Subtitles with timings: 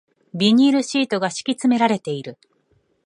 [0.33, 2.39] ビニールシートが敷き詰められている